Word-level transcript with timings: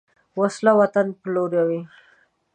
وسله 0.39 0.71
وطن 0.79 1.07
پلوروي 1.21 1.79